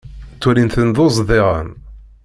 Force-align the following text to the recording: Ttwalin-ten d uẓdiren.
Ttwalin-ten 0.35 0.89
d 0.95 0.97
uẓdiren. 1.05 1.69